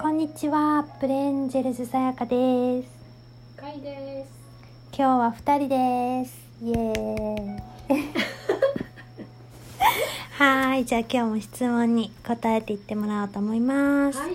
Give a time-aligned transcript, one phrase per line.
[0.00, 2.88] こんにちは、プレンジェルズさやかです。
[3.56, 4.30] かいです。
[4.96, 6.38] 今日は二人です。
[6.62, 7.60] イエーイ。
[10.38, 14.20] はーい、じゃあ今日も質問に答えていってもらおうと思います。
[14.20, 14.34] はい。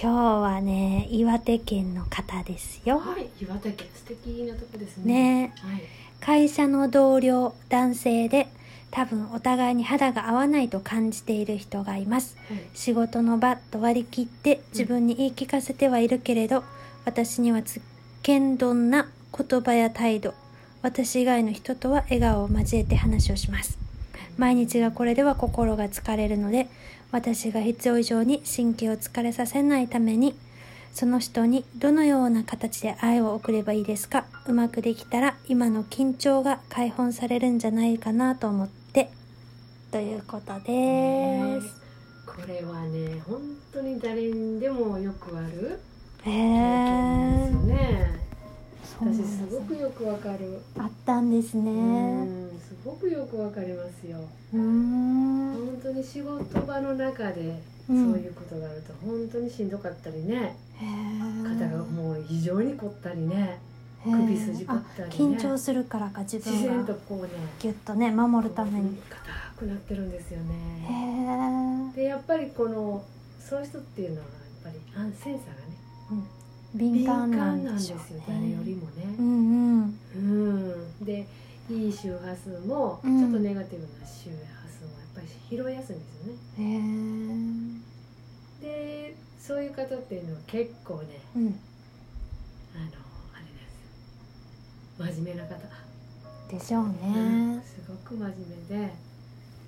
[0.00, 3.00] 今日はね、岩手県の方ですよ。
[3.00, 3.28] はい。
[3.42, 5.48] 岩手県素敵なとこですね。
[5.48, 5.82] ねはい。
[6.20, 8.46] 会社の同僚、男性で、
[8.90, 12.36] 多分お互いに肌が合わないと感じている人がいます。
[12.48, 12.58] はい。
[12.74, 16.64] 仕事の場と割り切って自分に言い聞かせてはいるけれど、
[17.04, 17.82] 私にはつっ
[18.22, 20.34] けんどんな言葉や態度
[20.82, 23.78] 私以外の人とは笑顔を交えて話をします
[24.36, 26.66] 毎日がこれでは心が疲れるので
[27.10, 30.34] 私が必要以上に神経を疲れさせないために
[30.92, 34.24] その人にどのような形で愛を送ればいいですか？
[34.46, 38.77] うまくできたら今の緊張が解放されるんじゃないかなと思って
[39.90, 41.80] ということです。
[42.26, 43.40] これはね、本
[43.72, 45.80] 当に誰にでもよくある
[46.24, 48.20] へ経験ですね。
[49.00, 50.60] 私ですごくよくわかる。
[50.78, 54.18] あったんですねうん、すごくよくわかりますよ。
[54.52, 63.58] 本当に仕事場の中でそううんいうことがあると本当にしんどかったりね、へえ肩がもう非常に凝ったりね、
[64.04, 67.28] 首筋凝ったりねあ緊張するからか自自然とこうね、
[67.60, 68.96] ギュッとね守るために。
[69.08, 69.20] 硬
[69.58, 71.92] くなってるんですよへね。
[71.94, 73.04] えでやっぱりこの
[73.40, 74.32] そういう人っていうのはやっ
[74.64, 76.24] ぱりあセンサーがね
[76.74, 79.04] 敏感なんなんですよ誰よりもね。
[79.18, 79.22] う。
[79.22, 79.30] んう
[79.80, 79.98] ん。
[80.14, 80.18] う
[81.02, 81.26] ん、で
[81.70, 83.20] いい周波数も、うん。
[83.20, 86.74] ちょっとネガティブな周波数もやっぱり拾いやすいんですよね。
[88.60, 91.60] へえでそういう方っていうのは結構ねうん。
[92.76, 92.90] あの
[94.98, 95.54] 真面目な方、
[96.50, 96.92] でしょううん。
[97.56, 98.34] ねすごく真面
[98.68, 98.92] 目で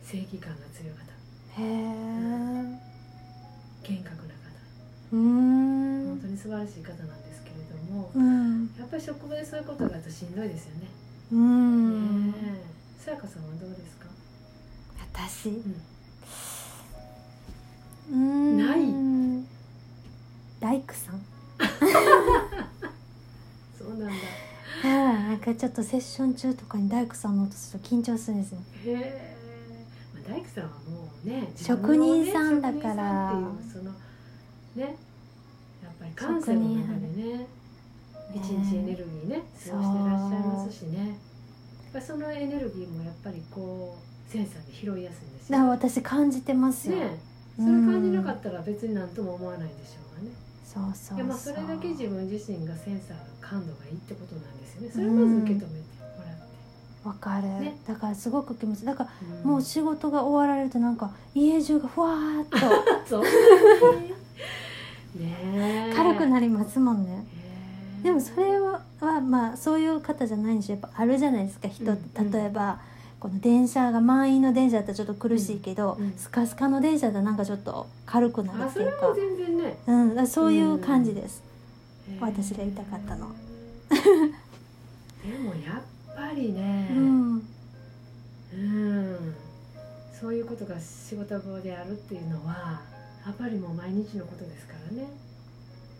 [0.04, 1.04] 正義感が強い方。
[1.62, 2.78] へえ
[3.82, 4.40] 厳格な方。
[5.12, 6.06] うーん。
[6.08, 8.74] 本当に素晴らしい方なんですけれどもうん。
[8.78, 10.88] やっぱり職場でそういうことがあるとしんどいですよね。
[11.32, 12.34] うん。
[12.98, 14.06] さやかさんはどうですか、
[15.14, 15.62] 私？
[18.10, 18.58] うん。
[18.58, 18.80] ない。
[20.60, 21.22] 大工さん
[23.78, 24.14] そうなんだ。
[24.82, 24.92] はい
[25.28, 28.58] なんかちょっとセッション中とかに大工さんの音すると緊張するんですよ。
[28.86, 29.36] へえ、
[30.14, 33.32] まあ、大工さんはもうね職人さんだから。
[33.32, 33.92] っていうその
[34.76, 34.96] ね
[35.82, 37.46] やっぱり感性の中でね
[38.34, 41.18] 一日エネルギーね過ごしてらっしゃいますしね。
[42.00, 45.58] そのエネルギーもやっぱりこうセンサーで拾いやすいんですよ。
[45.58, 50.09] だから私感じてますよ、ねそれ感じなかったら別に何とも思わないでしょう
[50.72, 51.26] そうそうそう。
[51.26, 54.90] まあそれだけ自分自身がセンサーの感度がいいってことなんですよね。
[54.92, 55.74] それをまず受け止めても
[56.18, 56.36] らっ
[57.02, 57.76] て、わかる、ね。
[57.88, 59.10] だからすごく気持ちだから
[59.42, 59.50] うん。
[59.50, 62.58] もう仕事が終わられるとなんか家中がふわーっと。
[63.08, 63.22] そう。
[63.22, 63.30] ね。
[65.18, 67.26] え軽くなりますもんね。
[68.04, 72.30] でもそれははまあそういう方じゃないんでしょやっぱあるじゃないですか人うん。
[72.30, 72.80] 例えば、
[73.20, 76.14] この電車が満員の電車だったらちょっと苦しいけど、うんうん。
[76.16, 79.14] スカスカの電車だったらなんかちょっと軽くなるあっていうか。
[79.14, 79.78] 全然ね。
[79.86, 81.42] うん、そういう感じです、
[82.18, 83.28] 私が言いたかったの。
[83.90, 83.96] で
[85.38, 86.88] もやっぱりね。
[86.92, 87.42] うん。
[88.54, 89.34] うん。
[90.18, 92.80] そういうことが仕事場であるっていうのは
[93.26, 95.08] やっぱりもう毎日のことですからね。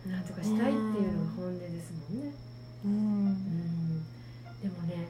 [0.06, 2.32] なんとかしたいっていうのが本音ですもんね。
[2.84, 4.04] ううんん
[4.62, 5.08] でもね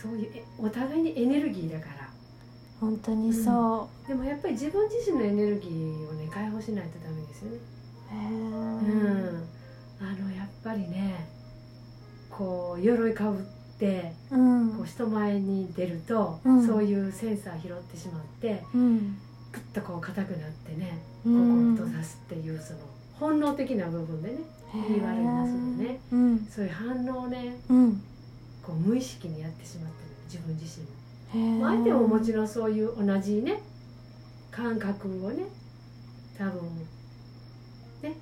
[0.00, 2.10] そういうえお互いにエネルギーだから。
[2.80, 7.58] 本当にそでもやっぱり自分自身のエネルギーをね解放しないとダメですよね。
[8.10, 8.94] う、へえう
[9.34, 9.48] ん。
[10.00, 11.28] あのやっぱりね
[12.30, 13.42] こう鎧かぶっ
[13.78, 14.70] てうん。
[14.70, 16.66] こう人前に出ると、うん。
[16.66, 19.18] そういうセンサー拾ってしまってうん。
[19.52, 21.76] グッとこう硬くなってねうん。
[21.76, 22.78] 心を閉ざすっていうその
[23.18, 24.38] 本能的な部分でね
[24.72, 26.00] 言い悪いなすのね。
[26.10, 26.46] うん。
[26.50, 27.56] そういう反応をね。
[27.68, 28.02] うん
[28.62, 31.66] こう無意識にやってしまってる自分自身も。
[31.66, 33.60] 相手ももちろんそういう同じね
[34.50, 35.44] 感覚をね
[36.36, 36.60] 多分
[38.02, 38.16] ね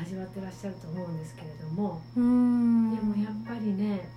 [0.00, 2.00] 味わってらっしゃると思うんですけれども。
[2.16, 2.96] うん。
[2.96, 4.08] でもやっぱりね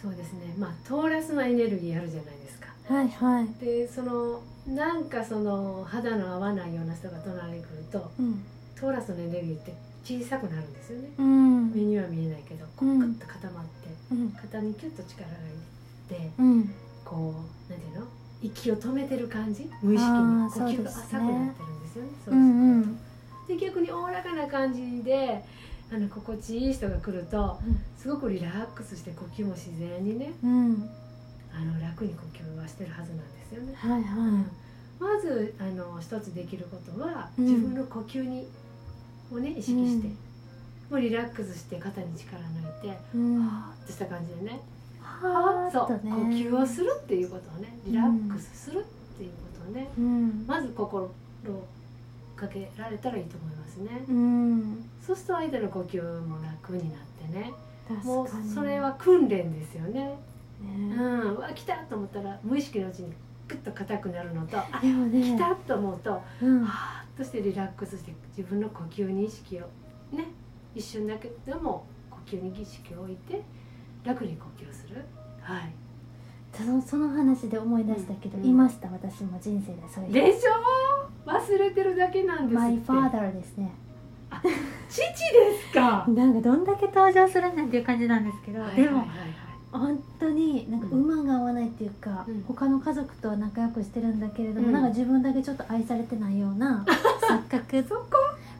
[0.00, 0.54] そうですね。
[0.58, 2.68] まあトーラスのエネルギーあるじゃないですか。
[2.88, 3.48] はいはい。
[3.60, 8.42] でそのなんかその肌の合わないような人が隣に来るとうん。
[8.78, 9.74] トーラスのエネルギーって
[10.08, 11.10] 小さくなるんですよね。
[11.18, 11.70] うん。
[11.70, 12.98] 目には見えないけどこううん。
[12.98, 14.30] グッと固まってうん。
[14.30, 16.74] 肩にキュッと力が入ってうん。
[17.04, 17.34] こ
[17.68, 18.06] うなんていうの？
[18.40, 19.70] 息を止めてる感じ？
[19.82, 20.50] 無意識に。
[20.50, 22.10] 呼吸が浅くなってるんですよね。
[22.24, 22.98] そううすると、んうん。
[23.48, 25.44] で逆におおらかな感じで
[25.92, 27.58] あの心地いい人が来ると
[27.98, 30.88] すごくリラックスして呼吸も自然にねうん。
[31.54, 34.44] あの楽に呼吸はしてるはずなんですよね、はいは
[35.00, 37.44] まずずあの一つできることは、うん。
[37.44, 38.48] 自分の呼吸に
[39.32, 40.16] をね意識して、うん。
[40.90, 43.38] もうリラックスして肩に力抜いてうん。
[43.40, 44.60] はーっとした感じでね。
[45.00, 48.82] はそう、呼吸をするっていうことをねリラックスするっ
[49.16, 50.44] ていうことをね、うん。
[50.46, 51.10] まず心を
[52.36, 54.90] かけられたらいいと思いますね、うん。
[55.04, 57.52] そうすると相手の呼吸も楽になってね
[58.04, 60.04] もうそれは訓練ですよね。
[60.04, 60.16] ね。
[60.62, 61.20] うん。
[61.36, 63.12] うわ来たと思ったら無意識のうちに
[63.48, 65.36] グッと硬くなるのとあでもね。
[65.36, 66.64] 来たと思うとうん。
[66.64, 69.62] はーっとしてリラックスして自分の呼吸に意識を
[70.12, 70.24] ね
[70.74, 73.42] 一瞬だけでも呼吸に意識を置いて
[74.04, 75.04] 楽に呼吸する。
[75.40, 75.72] はい。
[76.52, 78.44] そのその話で思い出したけど、うん。
[78.44, 81.28] いました私も人生でそういうでしょ？
[81.30, 82.56] 忘れてるだけなんですって。
[82.56, 83.70] マイファーダーですね。
[84.88, 85.06] 父で
[85.58, 86.04] すか？
[86.08, 89.08] なんかどんだけ登場するんだっていう感じなんですけど、でもはいはいはい
[89.72, 91.04] 本当になんかうん。
[91.04, 92.44] 馬が合わないっていうか、うん。
[92.46, 94.72] 他の家族とは仲良くしてるんだけれども、うん。
[94.72, 96.84] なんか自分だけちょっと愛されてないような
[97.28, 97.82] 錯覚。
[97.88, 98.04] そこ？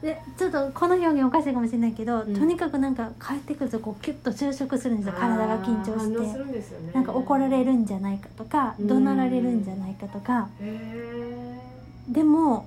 [0.01, 2.33] でちょっとこの表現おかしいかもしれないけど、うん。
[2.33, 5.13] とにかくなんか帰ってくるとこうキュッと収縮するんですよ。
[5.19, 6.37] 体が緊張して。
[6.37, 6.91] るんですよね。
[6.93, 8.87] なんか怒られるんじゃないかとかうん。
[8.87, 10.47] 怒鳴られるんじゃないかとか。
[10.61, 11.59] へ
[12.07, 12.65] でも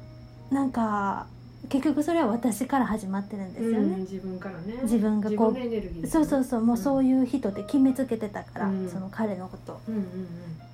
[0.51, 1.27] なんか
[1.73, 4.79] 結局それは私から始まってるんですよね、ーうん自分からね。
[4.83, 8.91] 自分がこう自分のエネルギーそうそうそうもうそういいう人って決めつけてたから、うん。
[8.91, 9.81] その彼のこと。
[9.89, 10.05] うんうん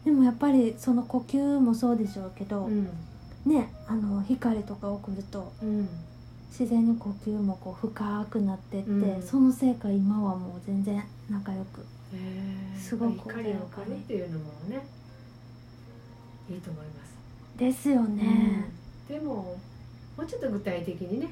[0.05, 2.89] でもやっぱりその呼吸もそうでしょうけど、うん。
[3.47, 5.69] ねあの光とか送るとうん。
[5.69, 5.89] うん
[6.50, 9.23] 自然に呼吸もこう深くなってって、うん。
[9.23, 11.85] そのせいか今はもう全然仲良く
[12.77, 14.85] すごく光を送るっていうのもね
[16.51, 17.59] いいと思います。
[17.59, 18.65] ですよね、
[19.09, 19.15] うん。
[19.15, 19.56] でも
[20.19, 21.29] もうちょっと具体的にね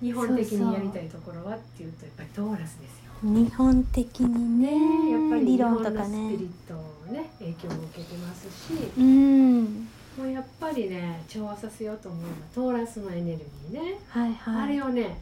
[0.00, 3.12] 日本的にやりたいところはっていうとやっぱりトーラスですよ。
[3.22, 9.88] 日本的にねやっぱり理論日本のとかねスピリットをね影響を受けてますしうん。
[10.16, 14.62] もうやっぱりね調和させようと思うのはトーラスのエネルギーね、はいはい。
[14.64, 15.18] あれをね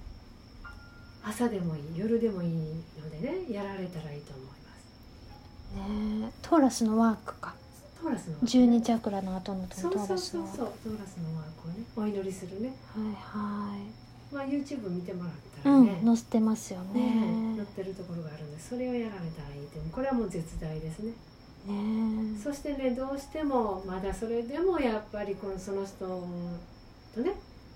[1.25, 4.53] 朝でもいい夜でもいいのでねやられたらいいと思いま
[6.20, 6.23] す。
[6.25, 7.55] ねトーラスのワークか
[8.12, 12.73] ラスの12チャクラの後のトそうそうーラスのそうそうトーラスのワークをねお祈りするね。
[12.94, 14.35] はいはい。
[14.35, 15.32] まあ YouTube 見てもらっ
[15.62, 17.00] たうんらね、載せてますよね。
[17.00, 21.12] ね載ってるところがあるんでそれをやられたらいいとこれはもう絶大ですね。
[21.67, 22.38] ね。
[22.43, 26.06] そしてねどうしてもまだそれでもやっぱりこのその人
[27.14, 27.35] とね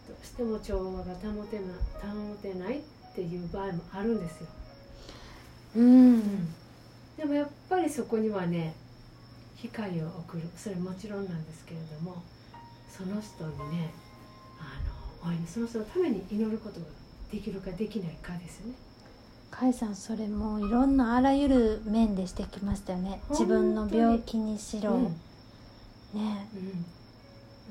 [0.09, 1.65] どうしても調和が保てな
[2.12, 2.81] 保てないっ
[3.15, 4.47] ていう場合もあるんですよ、
[5.77, 6.55] うん。
[7.17, 8.75] でもやっぱりそこにはね
[9.56, 10.43] 光を送る。
[10.56, 12.23] それもちろんなんですけれども
[12.88, 13.91] その人にね
[14.58, 14.81] あ
[15.25, 16.87] のお祈りその人のために祈ることが
[17.32, 18.75] できるかできないかですよね。
[19.50, 23.20] 甲斐さんそれもいろんなあらゆる面でしてきましたよね。
[23.31, 25.05] 自分の病気にしろ、うん。
[25.05, 26.49] ね。
[26.55, 26.85] うん。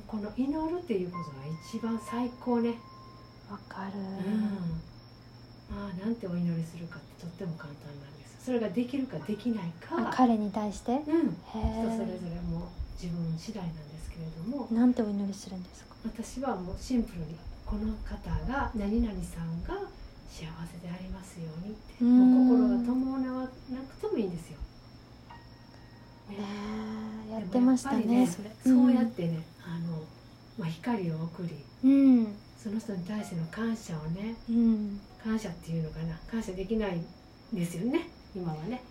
[0.07, 2.75] この祈るっていうことが一番最高ね。
[3.49, 3.91] わかる、
[5.69, 8.14] まあなんてお祈りするかってとっても簡単なん
[8.45, 10.09] それができるかできないか。
[10.09, 10.92] あ彼に対して？
[10.92, 12.69] へうん、人それえぞれも
[13.01, 14.68] 自分次第なんですけれども。
[14.71, 15.95] なんてお祈りするんですか？
[16.06, 19.74] 私はもうシンプルにこの方が何々さんが
[20.30, 22.03] 幸せでありますようにって。
[22.03, 23.47] もう心が伴わな
[23.81, 24.57] くてもいいんですよ、
[26.30, 26.44] ねね
[27.30, 28.74] えやってましたねでもやっぱりそれ。
[28.74, 30.03] そうやってね、あの、
[30.59, 31.88] まあ、光を送りう
[32.22, 32.36] ん。
[32.62, 35.00] その人に対しての感謝をねうん。
[35.24, 37.05] 感謝っていうのかな感謝できないん
[37.53, 38.84] ですよね今はね。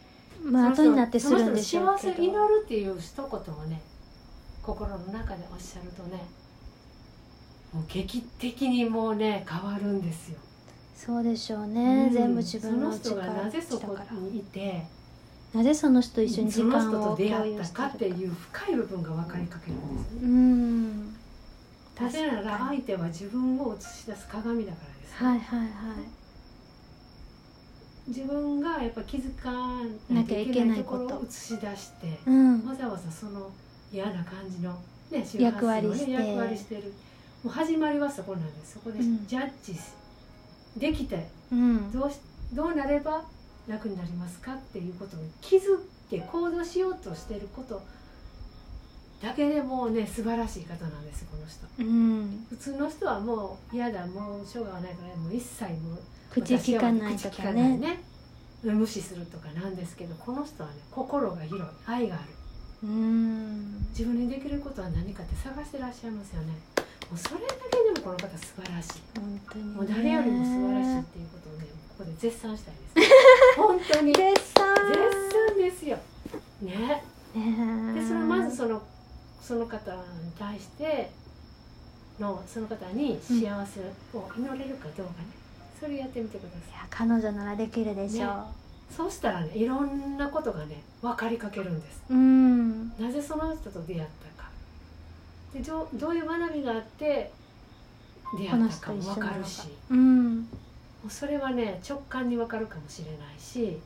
[0.43, 2.13] まあ後になってするんでしょうけど。
[2.13, 3.81] 幸せを祈るっていう一言をね
[4.63, 6.23] 心の中でおっしゃるとね
[7.73, 10.39] もう劇的にもうね変わるんですよ、
[10.95, 12.13] そうでしょうね、うん。
[12.13, 14.21] 全部自分のその人がなぜそこ力から。
[14.21, 14.83] にいて
[15.53, 20.21] なぜその人と一緒に時間を出会ったかっていう深い部分が分かりかけるんですよ。
[20.21, 21.17] ねうん。
[22.01, 25.69] なぜなら相手は自分を映し出す鏡だからですよ、はいはいはい
[28.07, 29.51] 自分がやっぱ気づか
[30.11, 32.67] なきゃいけけないいとなころを映し出してうん。
[32.67, 33.51] わざわざその
[33.93, 34.73] 嫌な感じの、
[35.11, 36.11] ね、役割して。
[36.11, 36.93] 役割してる。
[37.43, 38.75] もう始まりはそこなんです。
[38.75, 39.27] そこでうん。
[39.27, 39.75] ジャッジ
[40.77, 41.93] できてうん。
[41.93, 42.19] どうし
[42.53, 43.25] どうなれば
[43.67, 45.61] 楽になりますかっていうことに気づい
[46.11, 47.83] て行動しようとしてること
[49.25, 51.67] だけでもうね素晴らしい方なんですこの人。
[51.79, 52.47] うん。
[52.51, 55.99] 普通の人はもう嫌だもうしょうがないからもう一切もう
[56.31, 57.79] 口聞かないとかね。
[57.79, 58.01] ね。
[58.63, 61.67] 無視するとかなんですけどこの人はね心が広い。
[61.87, 62.25] 愛がある。
[62.83, 63.87] うん。
[63.91, 66.53] 自分にできることは何かって探してらっしゃいますよね。
[67.09, 68.93] もうそれだけでもこの方素晴らしい。
[69.19, 69.75] 本当にね。
[69.75, 71.67] もう誰よりも素晴らしいっていうことをね
[71.97, 73.13] ここで絶賛したいです。
[73.57, 74.13] 本当に。
[74.13, 74.75] 絶絶賛
[75.55, 75.97] 賛ですよ。
[76.61, 77.03] ね。
[77.35, 78.83] ねでそれまずその
[79.43, 80.01] その方に
[80.39, 81.11] 対して
[82.19, 83.33] のその方に幸
[83.67, 83.81] せ
[84.17, 85.29] を祈れるかどうかね。
[85.79, 86.51] それやってみてくだい。
[86.71, 88.33] さや彼女ならできるでしょう、ね。
[88.91, 92.03] いそうしたらねいろんなことがね分かりかけるんです。
[92.11, 92.89] うん。
[92.99, 94.05] なぜその人と出会っ
[94.37, 94.49] たか。
[95.53, 97.31] でどうどういう学びがあって
[98.39, 99.69] 出会ったかも分かるし。
[99.91, 100.49] うん。
[101.09, 103.79] それはね直感に分かるかもしれないし。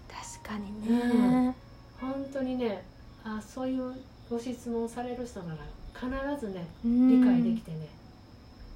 [0.43, 1.55] 確かにね、
[2.01, 2.85] 本当にね
[3.25, 3.93] あそういう
[4.31, 5.59] ご質問される人なら
[5.95, 7.21] 必ずねうん。
[7.21, 7.89] 理解できてね、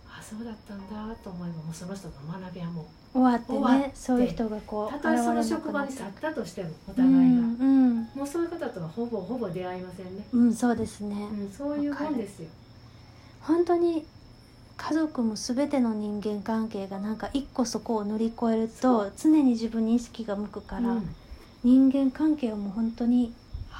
[0.08, 3.88] あそうだったんだと思えばもうその人の学びはも終わって終わって。
[3.88, 12.48] ねそういう人がこううたとえその職場にくなったとしてもおう互いが、んうん、もうそういう方とはほぼほぼ出会いませんね、うん、そうですね、うん、そういうもんですよ。
[13.42, 14.06] 本当に
[14.76, 21.14] 家族も全ての人間関係がなんか一個そこを乗り越えると常に自分に意識が向くから、うん。
[21.64, 23.32] 人間関係はもう本当に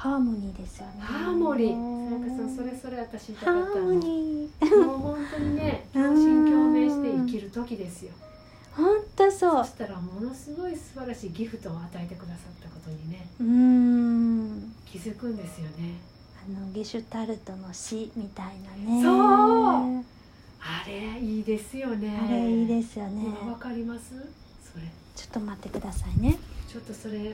[0.03, 0.93] ハーモニーですよね。
[0.99, 1.75] ハーモニー。
[2.11, 3.65] なんかそそれそれ私言いたかったの。
[3.69, 4.85] ハーモニー。
[4.85, 8.11] もう本当にね 共心共鳴して生きる時ですよ。
[8.75, 9.63] 本当そう。
[9.63, 14.73] そしたらものすごい素晴らしいギフトを与えてくださったことにねうーん。
[14.85, 15.95] 気づくんですよね。
[16.45, 18.47] あのゲシュタルトの詩みたい
[18.85, 19.01] なね。
[19.01, 20.03] そう。
[20.59, 22.19] あれいいですよね。
[22.21, 23.25] あれいいですよね。
[23.49, 24.09] わかります？
[24.69, 24.83] それ。
[25.15, 26.37] ちょっと待ってくださいね。
[26.67, 27.31] ちょっとそれ